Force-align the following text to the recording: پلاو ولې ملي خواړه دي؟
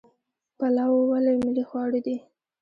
پلاو 0.57 0.95
ولې 1.11 1.33
ملي 1.43 1.63
خواړه 1.69 1.99
دي؟ 2.05 2.15